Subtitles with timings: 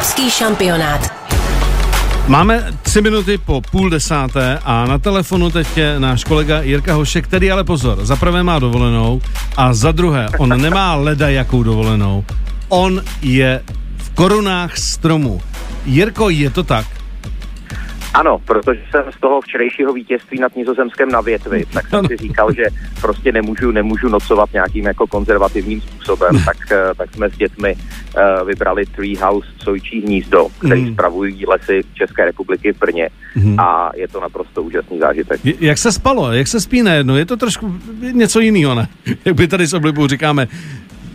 [0.00, 1.12] Evropský šampionát.
[2.26, 7.24] Máme tři minuty po půl desáté a na telefonu teď je náš kolega Jirka Hošek,
[7.24, 9.20] který ale pozor, za prvé má dovolenou
[9.56, 12.24] a za druhé, on nemá leda jakou dovolenou.
[12.68, 13.60] On je
[13.96, 15.40] v korunách stromu.
[15.86, 16.86] Jirko, je to tak?
[18.14, 22.54] Ano, protože jsem z toho včerejšího vítězství nad Nizozemskem na větvi, tak jsem si říkal,
[22.54, 22.64] že
[23.00, 28.48] prostě nemůžu, nemůžu nocovat nějakým jako konzervativním způsobem, tak, eh, tak jsme s dětmi uh,
[28.48, 30.92] vybrali Treehouse Sojčí hnízdo, který mm.
[30.92, 33.60] spravují lesy České republiky v Brně mm.
[33.60, 35.40] a je to naprosto úžasný zážitek.
[35.60, 36.32] Jak se spalo?
[36.32, 37.16] Jak se spí najednou?
[37.16, 37.74] Je to trošku
[38.12, 38.88] něco jiného, ne?
[39.24, 40.48] Jak by tady s oblibou říkáme.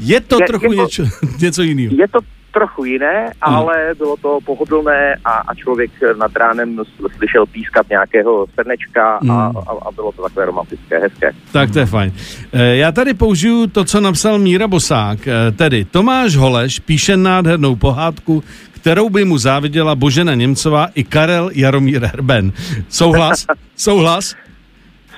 [0.00, 1.02] Je to je, trochu je to, něco,
[1.40, 1.94] něco jiného.
[1.98, 2.20] Je to
[2.52, 3.54] trochu jiné, hmm.
[3.54, 6.80] ale bylo to pohodlné a, a člověk nad ránem
[7.16, 11.30] slyšel pískat nějakého srnečka a, a, a bylo to takové romantické, hezké.
[11.52, 12.12] Tak to je fajn.
[12.52, 17.76] Eh, já tady použiju to, co napsal Míra Bosák, eh, tedy Tomáš Holeš píše nádhernou
[17.76, 22.52] pohádku, kterou by mu záviděla Božena Němcová i Karel Jaromír Herben.
[22.88, 23.46] Souhlas?
[23.76, 24.34] Souhlas?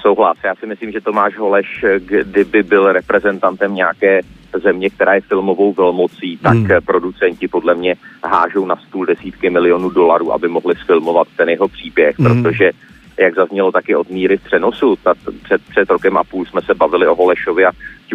[0.01, 0.36] Souhlas.
[0.45, 4.20] Já si myslím, že Tomáš Holeš, kdyby byl reprezentantem nějaké
[4.58, 6.69] země, která je filmovou velmocí, tak hmm.
[6.86, 12.19] producenti podle mě hážou na stůl desítky milionů dolarů, aby mohli sfilmovat ten jeho příběh,
[12.19, 12.42] hmm.
[12.42, 12.70] protože
[13.19, 16.74] jak zaznělo taky od míry v přenosu, ta, před, před rokem a půl jsme se
[16.74, 17.70] bavili o Holešovi a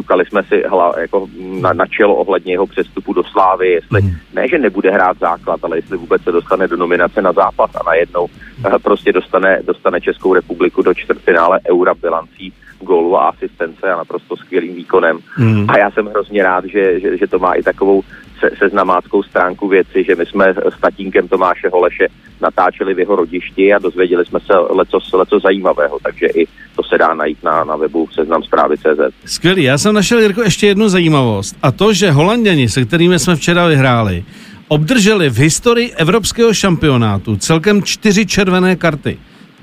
[0.10, 1.28] ťukali jsme si hla, jako
[1.62, 4.12] na, na čelo ohledně jeho přestupu do Slávy, jestli mm.
[4.34, 7.84] ne, že nebude hrát základ, ale jestli vůbec se dostane do nominace na zápas a
[7.86, 13.98] najednou uh, prostě dostane, dostane Českou republiku do čtvrtfinále Eura bilancí gólu a asistence a
[13.98, 15.20] naprosto skvělým výkonem.
[15.38, 15.70] Mm.
[15.70, 18.02] A já jsem hrozně rád, že, že, že to má i takovou
[18.40, 22.08] se, seznamáckou stránku věci, že my jsme s tatínkem Tomáše Holeše
[22.42, 26.98] natáčeli v jeho rodišti a dozvěděli jsme se leco, leco zajímavého, takže i to se
[26.98, 29.14] dá najít na, na webu seznam zprávy CZ.
[29.26, 33.36] Skvělý, já jsem našel, Jirko, ještě jednu zajímavost a to, že Holanděni, se kterými jsme
[33.36, 34.24] včera vyhráli,
[34.68, 39.20] obdrželi v historii evropského šampionátu celkem čtyři červené karty.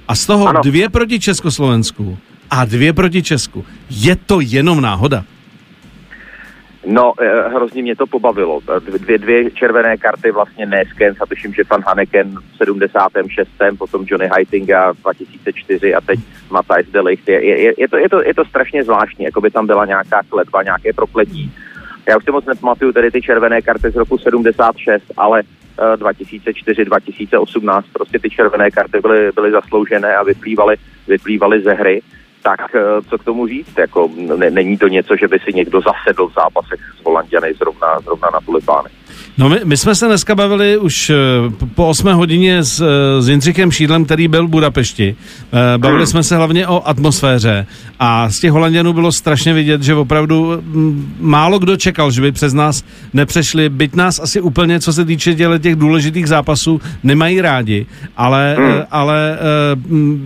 [0.09, 0.61] A z toho ano.
[0.62, 2.19] dvě proti Československu
[2.51, 3.65] a dvě proti Česku.
[3.91, 5.25] Je to jenom náhoda?
[6.87, 8.61] No, eh, hrozně mě to pobavilo.
[8.99, 13.51] Dvě, dvě červené karty vlastně Neskens a tuším, že pan Haneken v 76.
[13.79, 16.21] potom Johnny Heitinga 2004 a teď
[16.51, 17.29] Matthijs de Ligt.
[17.29, 20.21] Je, je, je, to, je, to, je to strašně zvláštní, jako by tam byla nějaká
[20.29, 21.53] kletba, nějaké prokletí.
[22.09, 25.43] Já už si moc nepamatuju tedy ty červené karty z roku 76, ale
[25.97, 30.77] 2004, 2018 prostě ty červené karty byly, byly zasloužené a vyplývaly,
[31.09, 32.03] vyplývaly ze hry
[32.47, 33.79] tak eh, co k tomu říct?
[33.79, 38.01] Jako, ne, není to něco, že by si někdo zasedl v zápasech s Holandiany zrovna,
[38.01, 38.91] zrovna na tulipány.
[39.39, 41.15] No my, my jsme se dneska bavili už eh,
[41.75, 45.17] po 8 hodině s, eh, s Jindřichem Šídlem, který byl v Budapešti.
[45.53, 46.07] Eh, bavili hmm.
[46.07, 47.67] jsme se hlavně o atmosféře
[47.99, 52.33] a z těch Holanděnů bylo strašně vidět, že opravdu mm, málo kdo čekal, že by
[52.33, 57.41] přes nás nepřešli, byť nás asi úplně, co se týče děle těch důležitých zápasů, nemají
[57.41, 57.87] rádi,
[58.17, 58.83] ale, hmm.
[58.91, 59.39] ale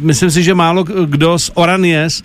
[0.01, 2.23] myslím si, že málo kdo z Oranies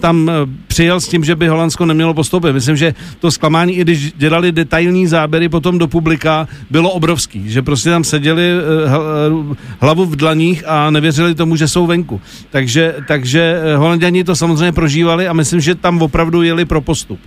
[0.00, 0.30] tam
[0.66, 2.52] přijel s tím, že by Holandsko nemělo postoupit.
[2.52, 7.62] Myslím, že to zklamání, i když dělali detailní záběry potom do publika bylo obrovský, že
[7.62, 12.20] prostě tam seděli eh, eh, hlavu v dlaních a nevěřili tomu, že jsou venku.
[12.50, 17.20] Takže, takže eh, Holanděni to samozřejmě prožívali a myslím, že tam opravdu jeli pro postup.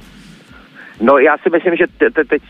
[1.01, 2.41] No já si myslím, že te, teď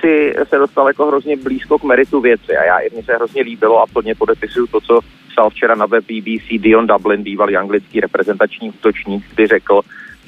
[0.00, 3.82] si se dostal jako hrozně blízko k meritu věci a já mně se hrozně líbilo
[3.82, 5.00] a plně podepisuju to, co
[5.30, 9.80] psal včera na web BBC Dion Dublin, bývalý anglický reprezentační útočník, kdy řekl,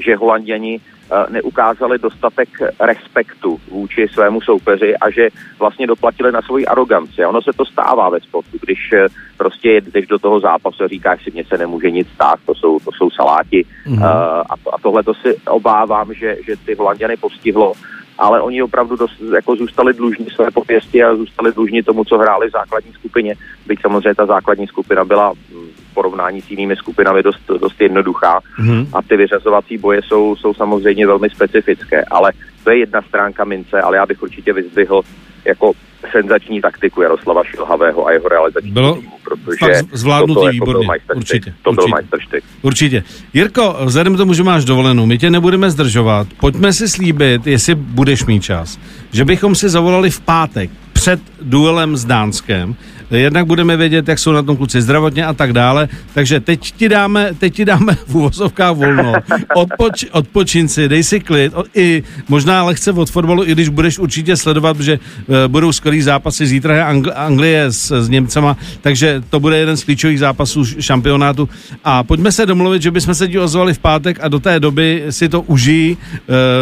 [0.05, 0.81] že Holanděni
[1.12, 2.49] Eh, neukázali dostatek
[2.81, 5.28] respektu vůči svému soupeři a že
[5.59, 7.25] vlastně doplatili na svoji aroganci.
[7.25, 9.06] A ono se to stává ve sportu, když eh,
[9.37, 12.78] prostě jdeš do toho zápasu a říkáš si, mně se nemůže nic stát, to jsou,
[12.78, 13.66] to jsou saláti.
[13.87, 14.05] Mm-hmm.
[14.50, 17.72] a, a tohle to si obávám, že, že ty Holanděny postihlo
[18.20, 22.48] ale oni opravdu dost, jako zůstali dlužní své pověsti a zůstali dlužní tomu, co hráli
[22.48, 23.34] v základní skupině.
[23.66, 28.86] Byť samozřejmě ta základní skupina byla v porovnání s jinými skupinami dost, dost jednoduchá mm-hmm.
[28.92, 32.33] a ty vyřazovací boje jsou, jsou samozřejmě velmi specifické, ale
[32.65, 35.03] to je jedna stránka mince, ale já bych určitě vyzdvihl
[35.45, 35.72] jako
[36.13, 41.54] senzační taktiku Jaroslava Šilhavého a jeho realizační Bylo týmu, protože zvládnutý jako výborně, byl určitě.
[41.63, 42.45] To určitě, byl majsterštyk.
[42.63, 43.03] Určitě.
[43.34, 47.75] Jirko, vzhledem k tomu, že máš dovolenou, my tě nebudeme zdržovat, pojďme si slíbit, jestli
[47.75, 48.78] budeš mít čas,
[49.13, 52.76] že bychom si zavolali v pátek před duelem s Dánskem,
[53.10, 55.88] jednak budeme vědět, jak jsou na tom kluci zdravotně a tak dále.
[56.14, 59.12] Takže teď ti dáme, teď ti dáme v úvozovkách volno.
[59.54, 61.52] Odpoč, odpočin si, dej si klid.
[61.74, 66.47] I možná lehce od fotbalu, i když budeš určitě sledovat, že uh, budou skvělý zápasy.
[66.47, 71.48] Zítra je Angl- Anglie s, s Němcema, takže to bude jeden z klíčových zápasů šampionátu.
[71.84, 75.04] A pojďme se domluvit, že bychom se ti ozvali v pátek a do té doby
[75.10, 75.97] si to užijí,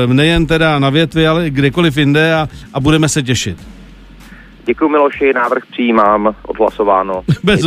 [0.07, 3.78] uh, nejen teda na větvi, ale kdekoliv jinde a, a budeme se těšit.
[4.69, 7.23] Děkuji Miloši, návrh přijímám, odhlasováno.
[7.45, 7.61] Bez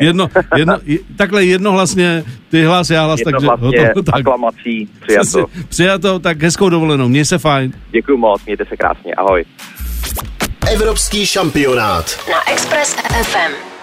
[0.00, 0.76] jedno, jedno,
[1.16, 4.02] takhle jednohlasně, ty hlas, já hlas, takže hotovo.
[4.04, 4.14] Tak.
[4.14, 5.46] aklamací, přijato.
[5.68, 7.72] Přijato, tak hezkou dovolenou, měj se fajn.
[7.90, 9.44] Děkuji moc, mějte se krásně, ahoj.
[10.72, 13.75] Evropský šampionát na Express FM.